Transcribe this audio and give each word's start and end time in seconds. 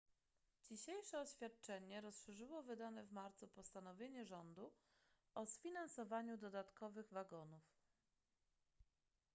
dzisiejsze 0.69 1.19
oświadczenie 1.21 2.01
rozszerzyło 2.01 2.63
wydane 2.63 3.03
w 3.03 3.11
marcu 3.11 3.47
postanowienie 3.47 4.25
rządu 4.25 4.73
o 5.35 5.45
sfinansowaniu 5.45 6.37
dodatkowych 6.37 7.09
wagonów 7.13 7.63